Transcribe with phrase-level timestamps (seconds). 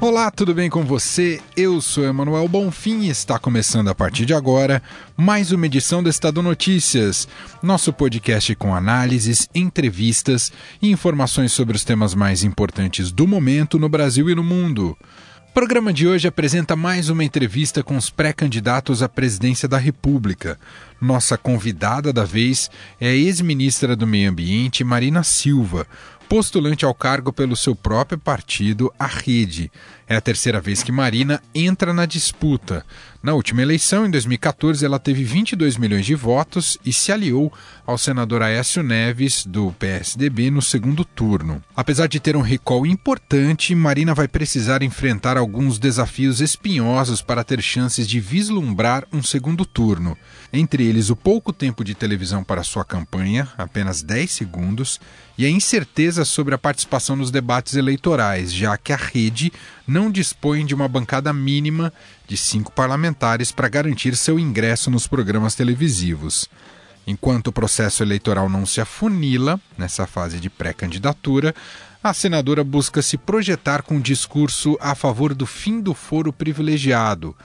[0.00, 1.40] Olá, tudo bem com você?
[1.56, 4.80] Eu sou Emanuel Bonfim e está começando a partir de agora
[5.16, 7.26] mais uma edição do Estado Notícias,
[7.60, 13.88] nosso podcast com análises, entrevistas e informações sobre os temas mais importantes do momento no
[13.88, 14.96] Brasil e no mundo.
[15.50, 20.56] O programa de hoje apresenta mais uma entrevista com os pré-candidatos à presidência da República.
[21.00, 22.70] Nossa convidada da vez
[23.00, 25.88] é a ex-ministra do Meio Ambiente, Marina Silva,
[26.28, 29.72] postulante ao cargo pelo seu próprio partido, a Rede.
[30.06, 32.84] É a terceira vez que Marina entra na disputa.
[33.22, 37.52] Na última eleição, em 2014, ela teve 22 milhões de votos e se aliou
[37.86, 41.62] ao senador Aécio Neves, do PSDB, no segundo turno.
[41.74, 47.60] Apesar de ter um recall importante, Marina vai precisar enfrentar alguns desafios espinhosos para ter
[47.62, 50.16] chances de vislumbrar um segundo turno.
[50.50, 54.98] Entre eles, o pouco tempo de televisão para sua campanha, apenas 10 segundos,
[55.36, 59.52] e a incerteza sobre a participação nos debates eleitorais, já que a rede
[59.86, 61.92] não dispõe de uma bancada mínima
[62.26, 66.48] de cinco parlamentares para garantir seu ingresso nos programas televisivos.
[67.06, 71.54] Enquanto o processo eleitoral não se afunila nessa fase de pré-candidatura,
[72.02, 77.36] a senadora busca se projetar com um discurso a favor do fim do foro privilegiado.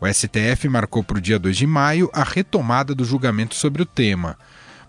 [0.00, 3.86] O STF marcou para o dia 2 de maio a retomada do julgamento sobre o
[3.86, 4.38] tema.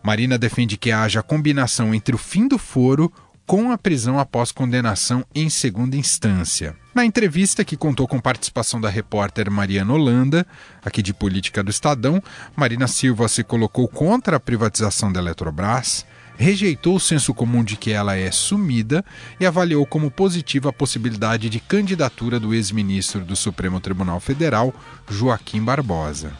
[0.03, 3.11] Marina defende que haja combinação entre o fim do foro
[3.49, 6.75] com a prisão após condenação em segunda instância.
[6.93, 10.45] Na entrevista, que contou com participação da repórter Mariana Holanda,
[10.85, 12.21] aqui de Política do Estadão,
[12.55, 16.05] Marina Silva se colocou contra a privatização da Eletrobras,
[16.39, 19.03] rejeitou o senso comum de que ela é sumida
[19.37, 24.73] e avaliou como positiva a possibilidade de candidatura do ex-ministro do Supremo Tribunal Federal,
[25.09, 26.31] Joaquim Barbosa.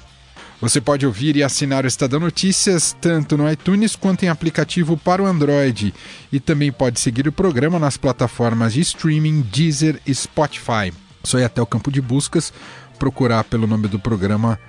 [0.61, 5.21] Você pode ouvir e assinar o Estadão Notícias tanto no iTunes quanto em aplicativo para
[5.21, 5.93] o Android.
[6.32, 10.93] E também pode seguir o programa nas plataformas de streaming Deezer e Spotify.
[11.23, 12.54] Só ir até o campo de buscas,
[12.98, 14.59] procurar pelo nome do programa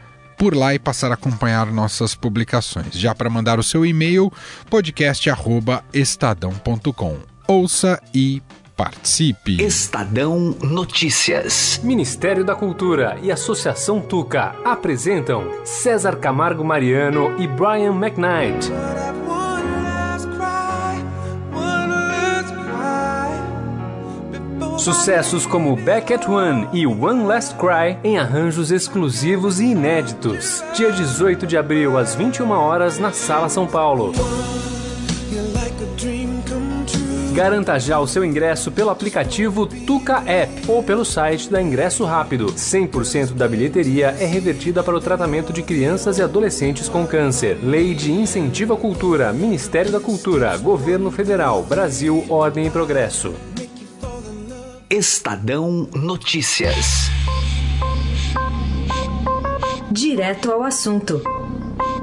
[0.41, 2.95] por lá e passar a acompanhar nossas publicações.
[2.95, 4.33] Já para mandar o seu e-mail,
[4.71, 7.19] podcast@estadão.com.
[7.47, 8.41] Ouça e
[8.75, 9.63] Participe.
[9.63, 11.79] Estadão Notícias.
[11.85, 18.73] Ministério da Cultura e Associação Tuca apresentam César Camargo Mariano e Brian McKnight.
[24.81, 30.65] Sucessos como Back at One e One Last Cry em arranjos exclusivos e inéditos.
[30.75, 34.15] Dia 18 de abril, às 21 horas, na Sala São Paulo.
[37.35, 42.47] Garanta já o seu ingresso pelo aplicativo Tuca App ou pelo site da Ingresso Rápido.
[42.47, 47.59] 100% da bilheteria é revertida para o tratamento de crianças e adolescentes com câncer.
[47.63, 53.35] Lei de Incentivo à Cultura, Ministério da Cultura, Governo Federal, Brasil, Ordem e Progresso.
[54.93, 57.11] Estadão Notícias.
[59.89, 61.23] Direto ao assunto.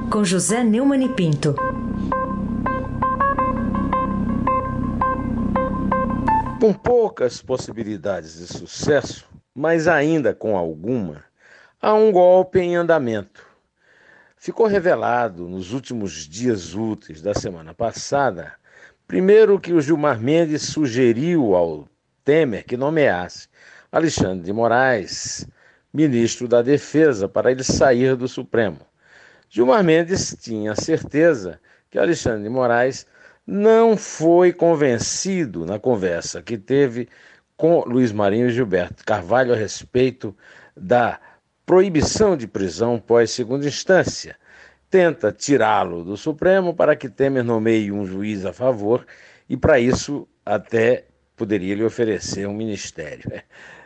[0.09, 1.53] Com José Neumann e Pinto.
[6.61, 11.25] Com poucas possibilidades de sucesso, mas ainda com alguma,
[11.81, 13.45] há um golpe em andamento.
[14.37, 18.53] Ficou revelado nos últimos dias úteis da semana passada,
[19.05, 21.85] primeiro que o Gilmar Mendes sugeriu ao
[22.27, 23.47] Temer que nomeasse
[23.89, 25.47] Alexandre de Moraes
[25.93, 28.81] ministro da Defesa para ele sair do Supremo.
[29.49, 31.57] Gilmar Mendes tinha certeza
[31.89, 33.07] que Alexandre de Moraes
[33.47, 37.07] não foi convencido na conversa que teve
[37.55, 40.35] com Luiz Marinho e Gilberto Carvalho a respeito
[40.75, 41.21] da
[41.65, 44.35] proibição de prisão pós segunda instância.
[44.89, 49.07] Tenta tirá-lo do Supremo para que Temer nomeie um juiz a favor
[49.47, 51.05] e, para isso, até
[51.37, 53.31] poderia lhe oferecer um ministério.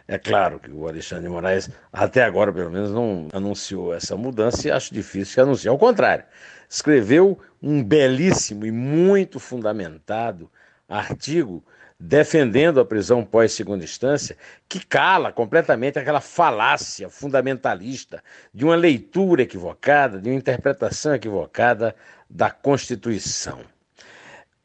[0.07, 4.68] É claro que o Alexandre de Moraes, até agora pelo menos, não anunciou essa mudança
[4.68, 5.69] e acho difícil que anuncie.
[5.69, 6.25] Ao contrário,
[6.68, 10.50] escreveu um belíssimo e muito fundamentado
[10.89, 11.63] artigo
[12.03, 14.36] defendendo a prisão pós segunda instância,
[14.68, 21.95] que cala completamente aquela falácia fundamentalista de uma leitura equivocada, de uma interpretação equivocada
[22.27, 23.59] da Constituição.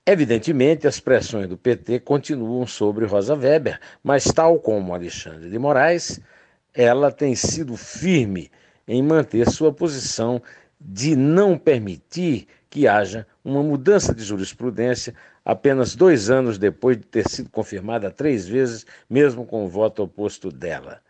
[0.08, 6.20] Evidentemente, as pressões do PT continuam sobre Rosa Weber, mas, tal como Alexandre de Moraes,
[6.72, 8.48] ela tem sido firme
[8.86, 10.40] em manter sua posição
[10.80, 15.12] de não permitir que haja uma mudança de jurisprudência
[15.44, 20.52] apenas dois anos depois de ter sido confirmada três vezes, mesmo com o voto oposto
[20.52, 21.00] dela.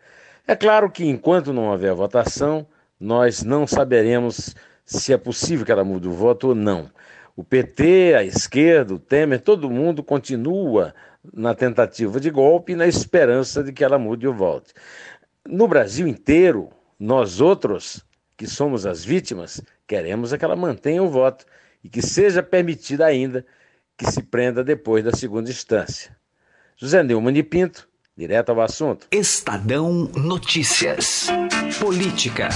[0.46, 2.66] É claro que enquanto não houver votação,
[2.98, 4.54] nós não saberemos
[4.86, 6.90] se é possível que ela mude o voto ou não.
[7.36, 10.94] O PT, a esquerda, o Temer, todo mundo continua
[11.34, 14.72] na tentativa de golpe e na esperança de que ela mude o voto.
[15.46, 18.02] No Brasil inteiro, nós outros,
[18.38, 21.44] que somos as vítimas, queremos é que ela mantenha o voto
[21.84, 23.44] e que seja permitida ainda
[23.98, 26.16] que se prenda depois da segunda instância.
[26.76, 27.86] José Neumann de Pinto,
[28.16, 29.06] direto ao assunto.
[29.10, 31.28] Estadão Notícias.
[31.78, 32.48] Política.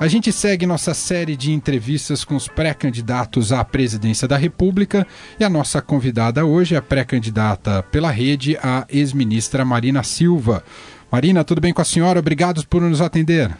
[0.00, 5.04] A gente segue nossa série de entrevistas com os pré-candidatos à presidência da República
[5.40, 10.62] e a nossa convidada hoje é a pré-candidata pela rede, a ex-ministra Marina Silva.
[11.10, 12.20] Marina, tudo bem com a senhora?
[12.20, 13.50] Obrigado por nos atender.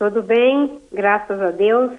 [0.00, 1.92] Tudo bem, graças a Deus.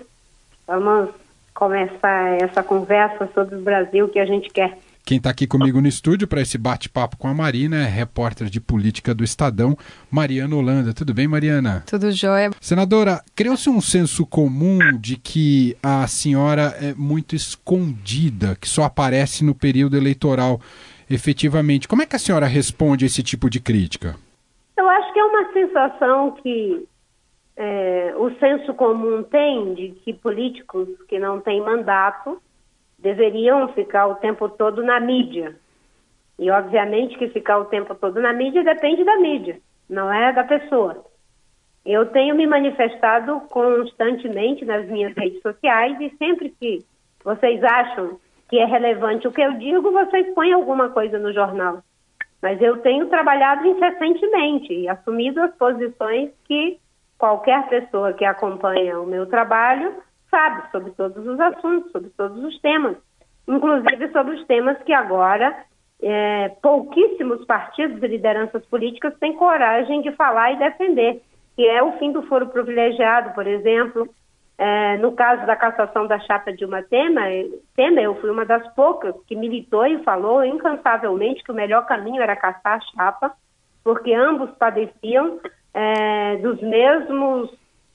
[0.67, 1.11] Vamos
[1.53, 4.77] começar essa conversa sobre o Brasil que a gente quer.
[5.07, 8.59] Quem está aqui comigo no estúdio para esse bate-papo com a Marina é repórter de
[8.59, 9.77] política do Estadão,
[10.12, 10.94] Mariana Holanda.
[10.94, 11.81] Tudo bem, Mariana?
[11.89, 12.51] Tudo jóia.
[12.59, 19.45] Senadora, criou-se um senso comum de que a senhora é muito escondida, que só aparece
[19.45, 20.59] no período eleitoral.
[21.09, 24.18] Efetivamente, como é que a senhora responde a esse tipo de crítica?
[24.75, 26.86] Eu acho que é uma sensação que
[27.56, 32.42] é, o senso comum tem de que políticos que não têm mandato
[32.99, 35.55] deveriam ficar o tempo todo na mídia.
[36.39, 39.59] E, obviamente, que ficar o tempo todo na mídia depende da mídia,
[39.89, 41.03] não é da pessoa.
[41.85, 46.85] Eu tenho me manifestado constantemente nas minhas redes sociais e sempre que
[47.23, 51.81] vocês acham que é relevante o que eu digo, vocês põem alguma coisa no jornal.
[52.41, 56.79] Mas eu tenho trabalhado incessantemente e assumido as posições que
[57.17, 59.95] qualquer pessoa que acompanha o meu trabalho
[60.29, 62.97] sabe sobre todos os assuntos, sobre todos os temas,
[63.47, 65.56] inclusive sobre os temas que agora
[66.01, 71.21] é, pouquíssimos partidos e lideranças políticas têm coragem de falar e defender,
[71.56, 74.07] que é o fim do foro privilegiado, por exemplo.
[74.59, 79.13] É, no caso da cassação da chapa Dilma Temer, Temer, eu fui uma das poucas
[79.27, 83.33] que militou e falou incansavelmente que o melhor caminho era caçar a chapa,
[83.83, 85.39] porque ambos padeciam
[85.73, 87.51] é, dos mesmos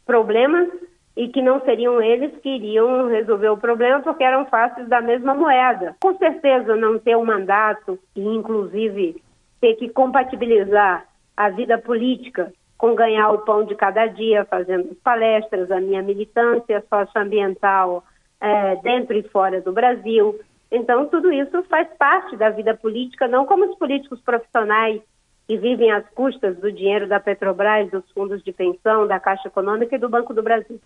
[0.06, 0.68] problemas
[1.16, 5.34] e que não seriam eles que iriam resolver o problema porque eram faces da mesma
[5.34, 5.96] moeda.
[6.00, 9.22] Com certeza não ter um mandato e inclusive
[9.60, 11.06] ter que compatibilizar
[11.36, 16.82] a vida política com ganhar o pão de cada dia, fazendo palestras, a minha militância
[16.88, 18.02] socioambiental
[18.40, 20.40] é, dentro e fora do Brasil.
[20.68, 25.00] Então, tudo isso faz parte da vida política, não como os políticos profissionais
[25.46, 29.94] que vivem às custas do dinheiro da Petrobras, dos fundos de pensão, da Caixa Econômica
[29.94, 30.80] e do Banco do Brasil.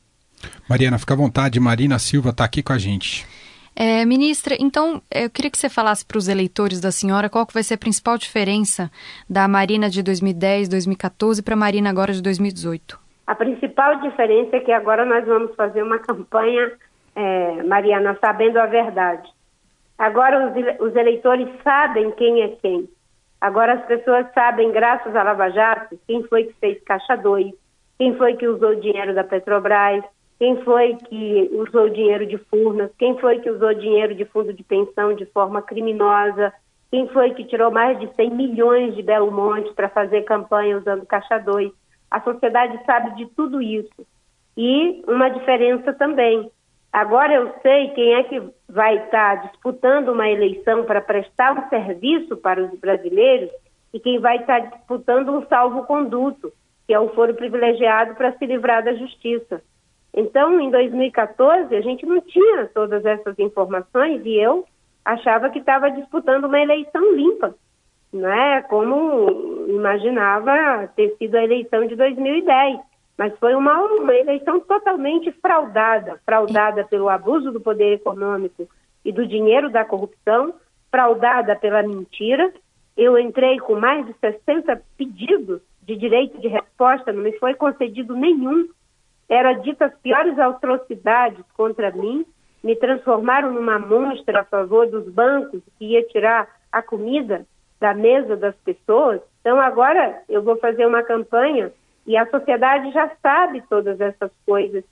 [0.69, 1.61] Mariana, fica à vontade.
[1.61, 3.27] Marina Silva está aqui com a gente.
[3.79, 7.53] É, ministra, então eu queria que você falasse para os eleitores da senhora qual que
[7.53, 8.91] vai ser a principal diferença
[9.29, 12.99] da Marina de 2010, 2014 para a Marina agora de 2018.
[13.27, 16.73] A principal diferença é que agora nós vamos fazer uma campanha,
[17.15, 19.29] é, Mariana, sabendo a verdade.
[19.99, 22.89] Agora os, os eleitores sabem quem é quem.
[23.41, 27.53] Agora as pessoas sabem, graças à Lava Jato, quem foi que fez Caixa 2,
[27.99, 30.03] quem foi que usou o dinheiro da Petrobras,
[30.39, 34.63] quem foi que usou dinheiro de Furnas, quem foi que usou dinheiro de fundo de
[34.63, 36.53] pensão de forma criminosa,
[36.91, 41.07] quem foi que tirou mais de 100 milhões de Belo Monte para fazer campanha usando
[41.07, 41.73] Caixa 2.
[42.11, 44.07] A sociedade sabe de tudo isso.
[44.57, 46.51] E uma diferença também.
[46.93, 51.69] Agora eu sei quem é que vai estar tá disputando uma eleição para prestar um
[51.69, 53.51] serviço para os brasileiros
[53.93, 56.53] e quem vai estar tá disputando um salvo-conduto,
[56.87, 59.63] que é o foro privilegiado para se livrar da justiça.
[60.17, 64.65] Então, em 2014, a gente não tinha todas essas informações e eu
[65.05, 67.55] achava que estava disputando uma eleição limpa,
[68.11, 68.63] né?
[68.63, 72.81] como imaginava ter sido a eleição de 2010.
[73.19, 78.67] Mas foi uma, uma eleição totalmente fraudada fraudada pelo abuso do poder econômico
[79.05, 80.55] e do dinheiro da corrupção,
[80.91, 82.53] fraudada pela mentira.
[82.97, 88.15] Eu entrei com mais de 60 pedidos de direito de resposta, não me foi concedido
[88.15, 88.69] nenhum
[89.29, 92.25] era dita as piores atrocidades contra mim,
[92.63, 97.47] me transformaram numa monstra a favor dos bancos que ia tirar a comida
[97.81, 99.21] da mesa das pessoas.
[99.41, 101.73] Então agora eu vou fazer uma campanha
[102.07, 104.85] e a sociedade já sabe todas essas coisas.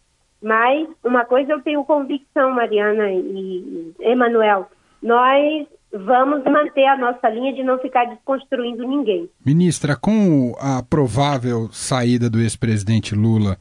[0.43, 4.69] Mas uma coisa eu tenho convicção, Mariana e Emanuel,
[5.03, 9.31] nós vamos manter a nossa linha de não ficar desconstruindo ninguém.
[9.45, 13.57] Ministra, com a provável saída do ex-presidente Lula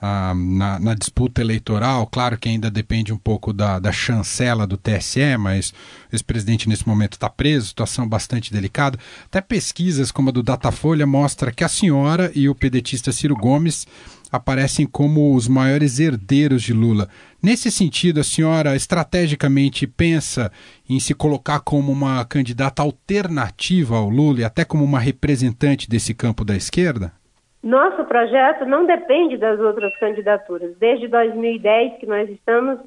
[0.00, 2.06] ah, na, na, disputa eleitoral.
[2.06, 5.70] Claro que ainda depende um pouco da, da chancela do TSE, mas
[6.12, 8.98] o ex-presidente nesse momento está preso, situação bastante delicada.
[9.26, 13.86] Até pesquisas como a do Datafolha mostra que a senhora e o pedetista Ciro Gomes
[14.30, 17.08] aparecem como os maiores herdeiros de Lula.
[17.42, 20.52] Nesse sentido, a senhora estrategicamente pensa
[20.88, 26.12] em se colocar como uma candidata alternativa ao Lula e até como uma representante desse
[26.14, 27.12] campo da esquerda?
[27.62, 30.76] Nosso projeto não depende das outras candidaturas.
[30.78, 32.78] Desde 2010 que nós estamos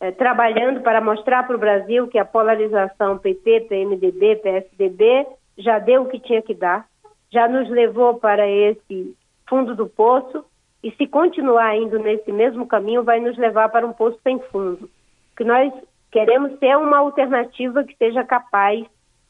[0.00, 5.26] é, trabalhando para mostrar para o Brasil que a polarização PT, PMDB, PSDB
[5.58, 6.86] já deu o que tinha que dar,
[7.30, 9.14] já nos levou para esse
[9.48, 10.44] fundo do poço
[10.82, 14.88] e se continuar indo nesse mesmo caminho vai nos levar para um poço sem fundo.
[15.36, 15.72] Que nós
[16.10, 18.84] queremos ser uma alternativa que seja capaz,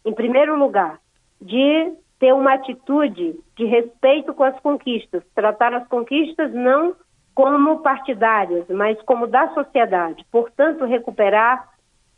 [0.05, 0.99] em primeiro lugar,
[1.41, 6.95] de ter uma atitude de respeito com as conquistas, tratar as conquistas não
[7.35, 10.25] como partidárias, mas como da sociedade.
[10.31, 11.67] Portanto, recuperar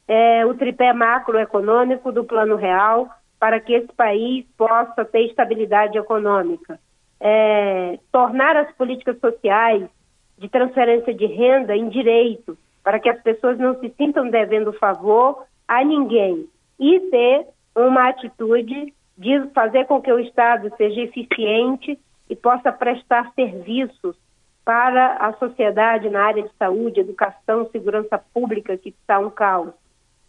[0.09, 6.81] é, o tripé macroeconômico do Plano Real para que esse país possa ter estabilidade econômica.
[7.21, 9.89] É, tornar as políticas sociais
[10.37, 15.45] de transferência de renda em direito, para que as pessoas não se sintam devendo favor
[15.69, 16.49] a ninguém.
[16.81, 23.31] E ter uma atitude de fazer com que o Estado seja eficiente e possa prestar
[23.35, 24.17] serviços
[24.65, 29.73] para a sociedade na área de saúde, educação, segurança pública, que está um caos,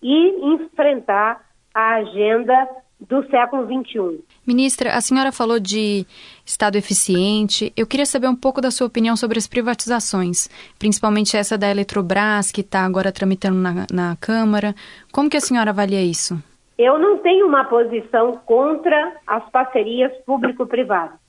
[0.01, 1.41] e enfrentar
[1.73, 2.67] a agenda
[2.99, 4.23] do século XXI.
[4.45, 6.05] Ministra, a senhora falou de
[6.45, 7.71] Estado eficiente.
[7.75, 10.49] Eu queria saber um pouco da sua opinião sobre as privatizações,
[10.79, 14.73] principalmente essa da Eletrobras, que está agora tramitando na, na Câmara.
[15.11, 16.41] Como que a senhora avalia isso?
[16.77, 21.19] Eu não tenho uma posição contra as parcerias público-privadas,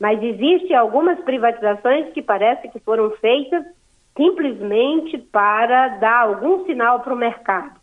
[0.00, 3.64] mas existem algumas privatizações que parece que foram feitas
[4.16, 7.80] simplesmente para dar algum sinal para o mercado.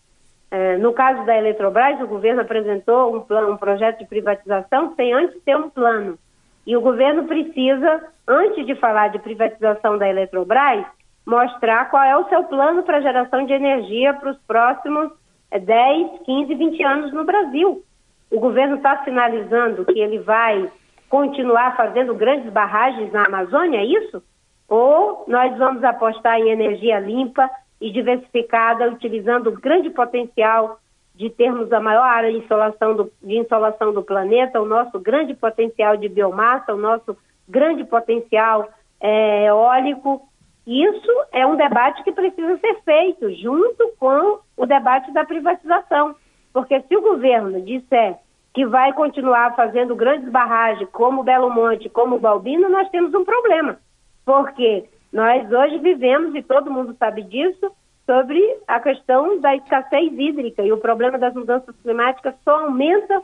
[0.52, 5.14] É, no caso da Eletrobras, o governo apresentou um, plano, um projeto de privatização sem
[5.14, 6.18] antes ter um plano.
[6.66, 10.86] E o governo precisa, antes de falar de privatização da Eletrobras,
[11.26, 15.12] mostrar qual é o seu plano para geração de energia para os próximos
[15.58, 17.84] 10, 15, 20 anos no Brasil.
[18.30, 20.70] O governo está sinalizando que ele vai
[21.10, 24.22] continuar fazendo grandes barragens na Amazônia, é isso?
[24.68, 27.50] Ou nós vamos apostar em energia limpa
[27.82, 30.80] e diversificada, utilizando o grande potencial
[31.16, 35.34] de termos a maior área de insolação do, de insolação do planeta, o nosso grande
[35.34, 38.70] potencial de biomassa, o nosso grande potencial
[39.02, 40.29] é, eólico
[40.66, 46.16] isso é um debate que precisa ser feito junto com o debate da privatização.
[46.54, 48.18] Porque se o governo disser
[48.54, 53.78] que vai continuar fazendo grandes barragens como Belo Monte, como Balbino, nós temos um problema.
[54.26, 57.72] Porque nós hoje vivemos, e todo mundo sabe disso,
[58.06, 63.22] sobre a questão da escassez hídrica e o problema das mudanças climáticas só aumenta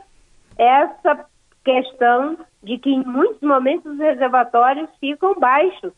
[0.56, 1.26] essa
[1.64, 5.92] questão de que em muitos momentos os reservatórios ficam baixos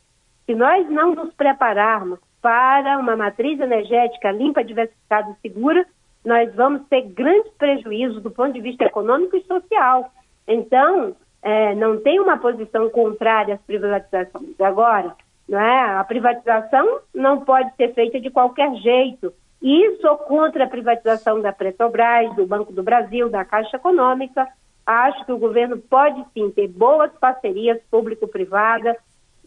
[0.48, 5.84] se nós não nos prepararmos para uma matriz energética limpa, diversificada e segura,
[6.24, 10.10] nós vamos ter grandes prejuízos do ponto de vista econômico e social.
[10.46, 14.58] Então, é, não tem uma posição contrária às privatizações.
[14.58, 15.14] Agora,
[15.46, 15.98] não é?
[15.98, 19.30] a privatização não pode ser feita de qualquer jeito.
[19.60, 24.48] E sou contra a privatização da Petrobras, do Banco do Brasil, da Caixa Econômica.
[24.86, 28.96] Acho que o governo pode sim ter boas parcerias público-privadas,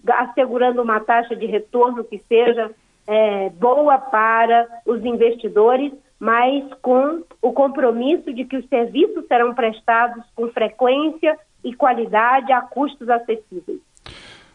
[0.08, 2.72] assegurando uma taxa de retorno que seja
[3.08, 10.24] é, boa para os investidores, mas com o compromisso de que os serviços serão prestados
[10.36, 13.80] com frequência e qualidade a custos acessíveis.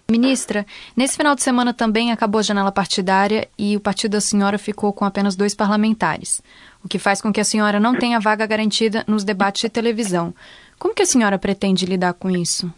[0.08, 0.64] Ministra,
[0.96, 4.92] nesse final de semana também acabou a janela partidária e o partido da senhora ficou
[4.92, 6.40] com apenas dois parlamentares,
[6.84, 10.32] o que faz com que a senhora não tenha vaga garantida nos debates de televisão.
[10.78, 12.72] Como que a senhora pretende lidar com isso?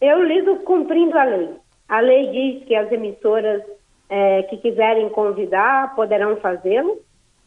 [0.00, 1.50] Eu lido cumprindo a lei.
[1.90, 3.64] A lei diz que as emissoras
[4.08, 7.00] é, que quiserem convidar poderão fazê-lo.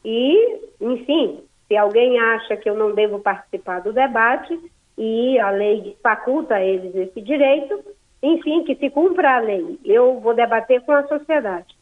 [0.03, 4.59] E, enfim, se alguém acha que eu não devo participar do debate
[4.97, 7.81] e a lei faculta a eles esse direito,
[8.21, 9.79] enfim, que se cumpra a lei.
[9.85, 11.73] Eu vou debater com a sociedade.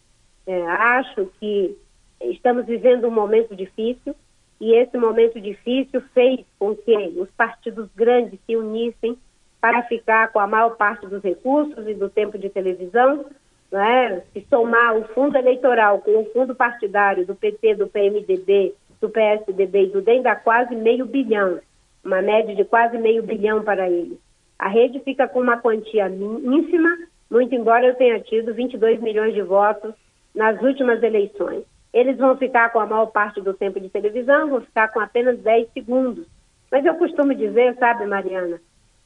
[0.45, 1.75] É, acho que
[2.21, 4.15] estamos vivendo um momento difícil
[4.59, 9.17] e esse momento difícil fez com que os partidos grandes se unissem
[9.61, 13.25] para ficar com a maior parte dos recursos e do tempo de televisão,
[13.71, 14.23] né?
[14.33, 19.83] se somar o fundo eleitoral com o fundo partidário do PT, do PMDB, do PSDB
[19.83, 21.59] e do DEM, dá quase meio bilhão,
[22.03, 24.17] uma média de quase meio bilhão para eles.
[24.59, 26.97] A rede fica com uma quantia ínfima
[27.31, 29.93] muito embora eu tenha tido 22 milhões de votos
[30.35, 31.63] nas últimas eleições.
[31.93, 35.39] Eles vão ficar com a maior parte do tempo de televisão, vão ficar com apenas
[35.39, 36.27] 10 segundos.
[36.69, 38.59] Mas eu costumo dizer, sabe, Mariana,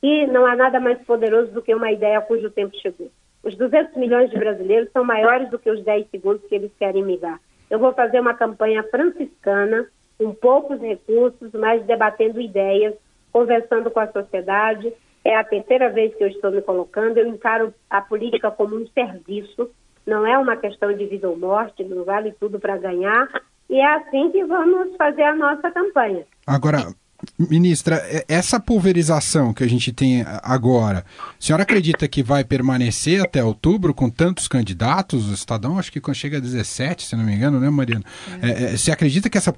[0.06, 3.10] que não há nada mais poderoso do que uma ideia cujo tempo chegou.
[3.42, 7.04] Os 200 milhões de brasileiros são maiores do que os 10 segundos que eles querem
[7.04, 7.40] me dar.
[7.72, 9.88] Eu vou fazer uma campanha franciscana,
[10.20, 12.94] com poucos recursos, mas debatendo ideias,
[13.32, 14.94] conversando com a sociedade.
[15.24, 17.18] É a terceira vez que eu estou me colocando.
[17.18, 19.72] Eu encaro a política como um serviço,
[20.06, 23.28] não é uma questão de vida ou morte, não vale tudo para ganhar.
[23.68, 26.28] E é assim que vamos fazer a nossa campanha.
[26.46, 26.94] Agora,
[27.38, 33.44] Ministra, essa pulverização que a gente tem agora, a senhora acredita que vai permanecer até
[33.44, 35.30] outubro com tantos candidatos?
[35.30, 38.04] O Estadão acho que chega a 17, se não me engano, né, Mariana?
[38.42, 38.74] É.
[38.74, 39.54] É, você acredita que essa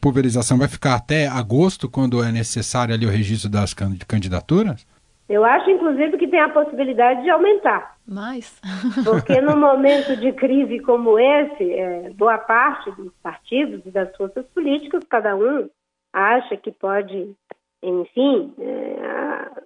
[0.00, 4.86] pulverização vai ficar até agosto, quando é necessário ali o registro das candidaturas?
[5.28, 7.94] Eu acho, inclusive, que tem a possibilidade de aumentar.
[8.04, 8.60] Mais?
[9.04, 14.44] Porque num momento de crise como esse, é, boa parte dos partidos e das forças
[14.46, 15.68] políticas, cada um
[16.12, 17.34] acha que pode,
[17.82, 19.62] enfim, é,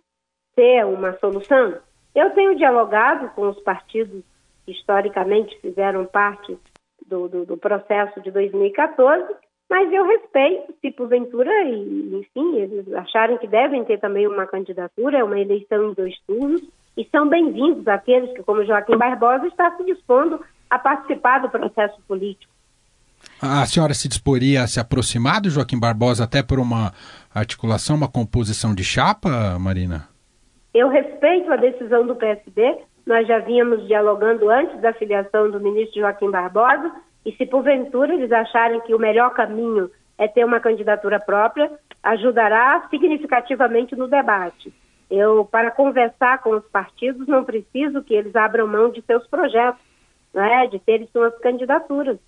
[0.55, 1.79] ser uma solução.
[2.15, 4.23] Eu tenho dialogado com os partidos
[4.65, 6.59] que historicamente fizeram parte
[7.07, 9.35] do, do, do processo de 2014,
[9.69, 15.19] mas eu respeito, se porventura, e, enfim, eles acharem que devem ter também uma candidatura,
[15.19, 16.63] é uma eleição em dois turnos,
[16.97, 22.01] e são bem-vindos aqueles que, como Joaquim Barbosa, está se dispondo a participar do processo
[22.07, 22.54] político.
[23.47, 26.95] A senhora se disporia a se aproximar do Joaquim Barbosa até por uma
[27.35, 30.09] articulação, uma composição de chapa, Marina?
[30.73, 32.79] Eu respeito a decisão do PSD.
[33.05, 36.91] Nós já vínhamos dialogando antes da filiação do ministro Joaquim Barbosa.
[37.27, 41.71] E se porventura eles acharem que o melhor caminho é ter uma candidatura própria,
[42.03, 44.73] ajudará significativamente no debate.
[45.11, 49.83] Eu, para conversar com os partidos, não preciso que eles abram mão de seus projetos,
[50.33, 52.19] né, de terem suas candidaturas.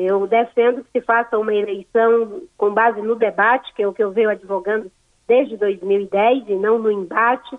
[0.00, 4.00] Eu defendo que se faça uma eleição com base no debate, que é o que
[4.00, 4.92] eu venho advogando
[5.26, 7.58] desde 2010 e não no embate.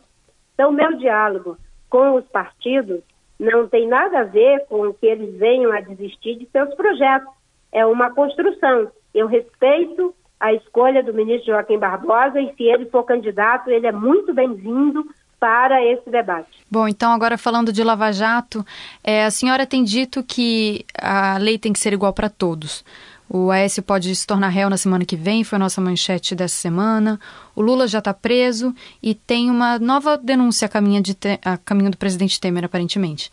[0.54, 1.58] Então, meu diálogo
[1.90, 3.02] com os partidos
[3.38, 7.28] não tem nada a ver com que eles venham a desistir de seus projetos.
[7.74, 8.90] É uma construção.
[9.14, 13.92] Eu respeito a escolha do ministro Joaquim Barbosa e se ele for candidato, ele é
[13.92, 15.04] muito bem-vindo
[15.40, 16.50] para esse debate.
[16.70, 18.66] Bom, então agora falando de Lava Jato,
[19.04, 22.84] é, a senhora tem dito que a lei tem que ser igual para todos.
[23.32, 26.56] O Aécio pode se tornar réu na semana que vem, foi a nossa manchete dessa
[26.56, 27.20] semana.
[27.56, 28.74] O Lula já está preso
[29.04, 33.32] e tem uma nova denúncia a caminho, de te, a caminho do presidente Temer, aparentemente.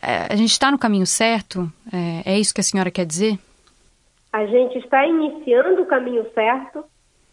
[0.00, 1.70] É, a gente está no caminho certo?
[1.92, 3.36] É, é isso que a senhora quer dizer?
[4.32, 6.84] A gente está iniciando o caminho certo,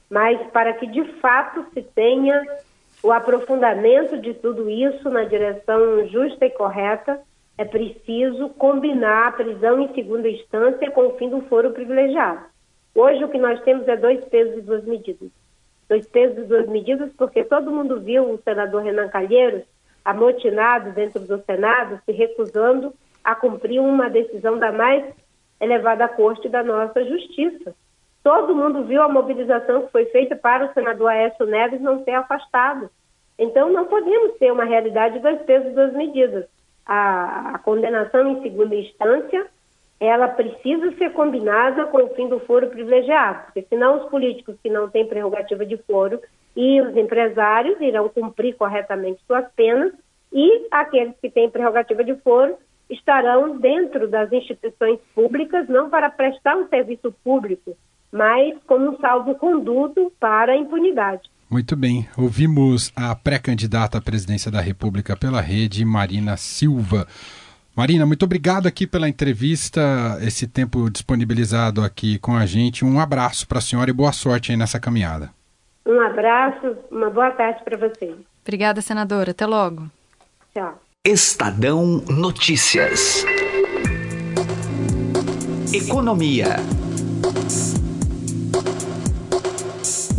[0.10, 2.44] mas para que de fato se tenha
[3.02, 7.22] o aprofundamento de tudo isso na direção justa e correta,
[7.58, 12.46] é preciso combinar a prisão em segunda instância com o fim do foro privilegiado.
[12.96, 15.30] Hoje o que nós temos é dois pesos e duas medidas.
[15.88, 19.64] Dois pesos e duas medidas porque todo mundo viu o senador Renan Calheiros
[20.04, 25.06] amotinado dentro do Senado se recusando a cumprir uma decisão da mais
[25.60, 27.76] elevada corte da nossa justiça.
[28.30, 32.12] Todo mundo viu a mobilização que foi feita para o senador Aécio Neves não ser
[32.12, 32.88] afastado.
[33.40, 36.46] Então, não podemos ter uma realidade de dois pesos duas medidas.
[36.86, 39.48] A, a, condenação em segunda instância,
[40.00, 44.70] ela precisa ser combinada com o fim do foro privilegiado, porque senão os políticos que
[44.70, 46.22] não têm prerrogativa de foro
[46.56, 49.92] e os empresários irão cumprir corretamente suas penas
[50.32, 52.56] e aqueles que têm prerrogativa de foro
[52.88, 57.76] estarão dentro das instituições públicas, não para prestar um serviço público,
[58.12, 61.30] mas como um salvo-conduto para a impunidade.
[61.50, 62.08] Muito bem.
[62.16, 67.08] Ouvimos a pré-candidata à presidência da República pela rede, Marina Silva.
[67.76, 72.84] Marina, muito obrigado aqui pela entrevista, esse tempo disponibilizado aqui com a gente.
[72.84, 75.32] Um abraço para a senhora e boa sorte aí nessa caminhada.
[75.86, 78.14] Um abraço, uma boa tarde para você.
[78.44, 79.32] Obrigada, senadora.
[79.32, 79.90] Até logo.
[80.54, 80.80] Tchau.
[81.06, 83.24] Estadão Notícias.
[85.74, 86.58] Economia.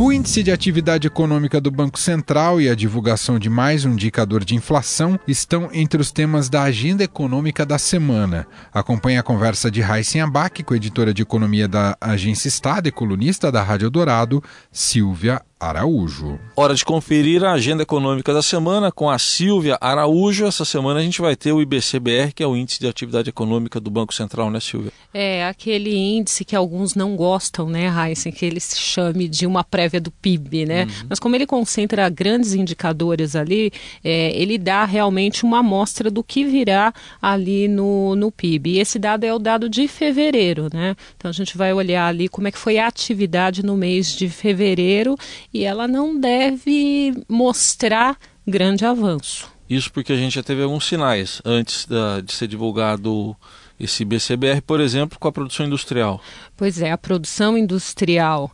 [0.03, 4.43] O índice de atividade econômica do Banco Central e a divulgação de mais um indicador
[4.43, 8.47] de inflação estão entre os temas da agenda econômica da semana.
[8.73, 13.51] Acompanhe a conversa de Raíssen Abac com editora de economia da Agência Estado e colunista
[13.51, 16.39] da Rádio Dourado, Silvia Araújo.
[16.55, 20.47] Hora de conferir a agenda econômica da semana com a Silvia Araújo.
[20.47, 23.79] Essa semana a gente vai ter o IBCBR, que é o Índice de Atividade Econômica
[23.79, 24.91] do Banco Central, né, Silvia?
[25.13, 29.63] É, aquele índice que alguns não gostam, né, Heisen, que ele se chame de uma
[29.63, 30.85] prévia do PIB, né?
[30.85, 31.07] Uhum.
[31.09, 33.71] Mas como ele concentra grandes indicadores ali,
[34.03, 38.71] é, ele dá realmente uma amostra do que virá ali no, no PIB.
[38.71, 40.95] E esse dado é o dado de fevereiro, né?
[41.17, 44.27] Então a gente vai olhar ali como é que foi a atividade no mês de
[44.27, 45.15] fevereiro
[45.53, 49.51] e ela não deve mostrar grande avanço.
[49.69, 53.35] Isso porque a gente já teve alguns sinais antes da, de ser divulgado
[53.79, 56.21] esse BCBR, por exemplo, com a produção industrial.
[56.55, 58.51] Pois é, a produção industrial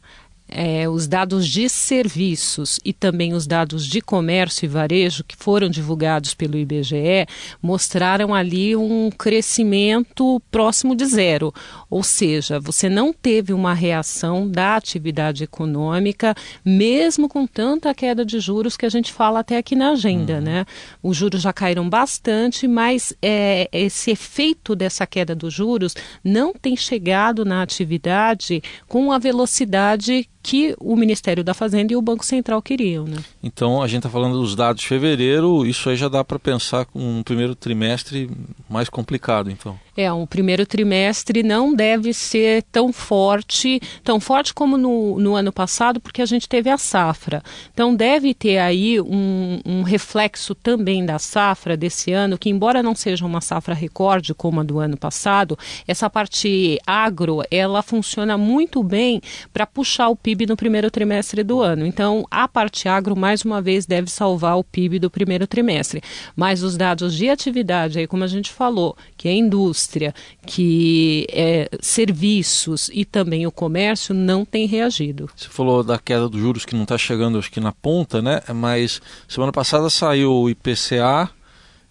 [0.48, 5.70] é, os dados de serviços e também os dados de comércio e varejo que foram
[5.70, 7.28] divulgados pelo IBGE
[7.62, 11.54] mostraram ali um crescimento próximo de zero,
[11.90, 18.40] ou seja, você não teve uma reação da atividade econômica, mesmo com tanta queda de
[18.40, 20.42] juros que a gente fala até aqui na agenda, uhum.
[20.42, 20.66] né?
[21.04, 26.76] Os juros já caíram bastante, mas é, esse efeito dessa queda dos juros não tem
[26.76, 32.62] chegado na atividade com a velocidade que o Ministério da Fazenda e o Banco Central
[32.62, 33.04] queriam.
[33.04, 33.18] Né?
[33.44, 36.86] Então, a gente está falando dos dados de fevereiro, isso aí já dá para pensar
[36.86, 38.32] com um primeiro trimestre
[38.70, 39.78] mais complicado, então.
[40.00, 45.52] É, um primeiro trimestre não deve ser tão forte, tão forte como no, no ano
[45.52, 47.42] passado, porque a gente teve a safra.
[47.74, 52.94] Então deve ter aí um, um reflexo também da safra desse ano, que embora não
[52.94, 55.58] seja uma safra recorde como a do ano passado,
[55.88, 59.20] essa parte agro, ela funciona muito bem
[59.52, 61.88] para puxar o PIB no primeiro trimestre do ano.
[61.88, 66.04] Então a parte agro, mais uma vez, deve salvar o PIB do primeiro trimestre.
[66.36, 70.14] Mas os dados de atividade, aí como a gente falou, que é indústria, indústria,
[70.46, 75.30] que é, serviços e também o comércio não tem reagido.
[75.36, 78.42] Você falou da queda dos juros que não está chegando, acho que na ponta, né?
[78.54, 81.30] Mas semana passada saiu o IPCA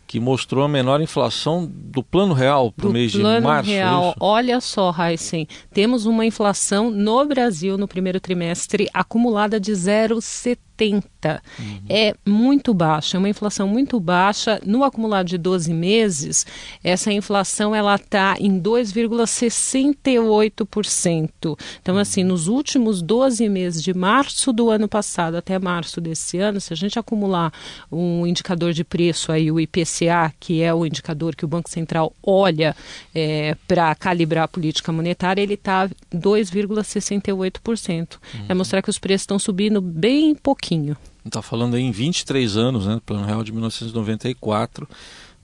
[0.06, 3.70] que mostrou a menor inflação do plano real para o mês de março.
[3.70, 4.14] É real.
[4.20, 11.42] Olha só, Heisen, temos uma inflação no Brasil no primeiro trimestre acumulada de 0,70 70.
[11.58, 11.80] Uhum.
[11.88, 14.60] É muito baixa, é uma inflação muito baixa.
[14.64, 16.46] No acumulado de 12 meses,
[16.84, 21.58] essa inflação ela está em 2,68%.
[21.80, 22.00] Então, uhum.
[22.00, 26.72] assim, nos últimos 12 meses, de março do ano passado até março desse ano, se
[26.72, 27.52] a gente acumular
[27.90, 32.12] um indicador de preço aí, o IPCA, que é o indicador que o Banco Central
[32.22, 32.76] olha
[33.14, 38.18] é, para calibrar a política monetária, ele está 2,68%.
[38.34, 38.44] Uhum.
[38.48, 40.96] É mostrar que os preços estão subindo bem pouquinho pouquinho.
[41.24, 43.00] Está falando aí em 23 anos, né?
[43.05, 44.88] Plano Real de 1994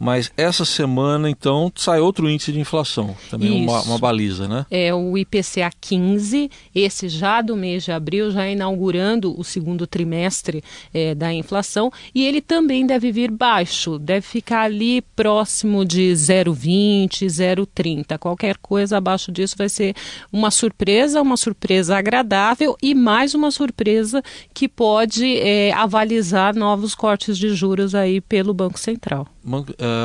[0.02, 4.66] mas essa semana, então, sai outro índice de inflação, também uma, uma, baliza, né?
[4.68, 10.60] É o IPCA 15, esse já do mês de abril, já inaugurando o segundo trimestre
[10.92, 17.24] é, da inflação, e ele também deve vir baixo, deve ficar ali próximo de 0,20,
[17.26, 18.18] 0,30.
[18.18, 19.94] Qualquer coisa abaixo disso vai ser
[20.32, 24.20] uma surpresa, uma surpresa agradável e mais uma surpresa
[24.52, 29.28] que pode é, avalizar novos cortes de juros aí pelo Banco Central.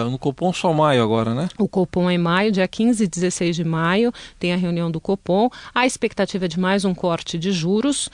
[0.09, 1.49] No Copom só maio agora, né?
[1.57, 4.99] O Copom é em maio, dia 15 e 16 de maio, tem a reunião do
[4.99, 5.49] Copom.
[5.73, 8.09] A expectativa é de mais um corte de juros.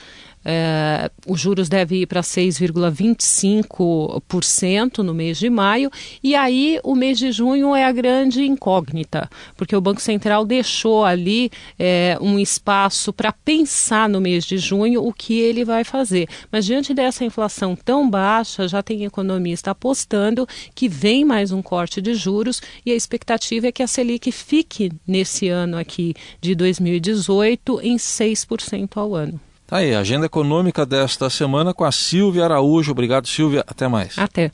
[0.45, 5.89] É, os juros devem ir para 6,25% no mês de maio,
[6.21, 11.05] e aí o mês de junho é a grande incógnita, porque o Banco Central deixou
[11.05, 16.27] ali é, um espaço para pensar no mês de junho o que ele vai fazer.
[16.51, 22.01] Mas diante dessa inflação tão baixa, já tem economista apostando que vem mais um corte
[22.01, 27.79] de juros, e a expectativa é que a Selic fique nesse ano aqui de 2018
[27.81, 29.39] em 6% ao ano.
[29.73, 32.91] Tá aí, agenda econômica desta semana com a Silvia Araújo.
[32.91, 33.65] Obrigado, Silvia.
[33.67, 34.19] Até mais.
[34.19, 34.51] Até.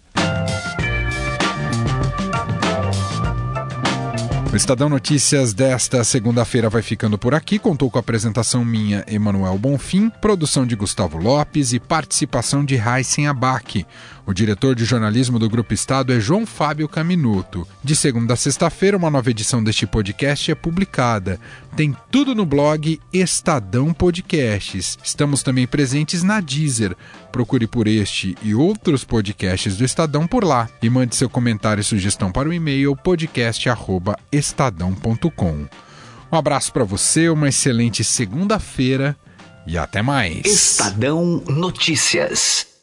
[4.50, 7.60] O Estadão Notícias desta segunda-feira vai ficando por aqui.
[7.60, 13.28] Contou com a apresentação minha, Emanuel Bonfim, produção de Gustavo Lopes e participação de Raíssen
[13.28, 13.86] Abac.
[14.30, 17.68] O diretor de jornalismo do Grupo Estado é João Fábio Caminuto.
[17.84, 21.40] De segunda a sexta-feira, uma nova edição deste podcast é publicada.
[21.76, 25.00] Tem tudo no blog Estadão Podcasts.
[25.04, 26.96] Estamos também presentes na Deezer.
[27.32, 30.70] Procure por este e outros podcasts do Estadão por lá.
[30.80, 35.66] E mande seu comentário e sugestão para o e-mail podcast.estadão.com.
[36.32, 39.18] Um abraço para você, uma excelente segunda-feira
[39.66, 40.46] e até mais.
[40.46, 42.79] Estadão Notícias.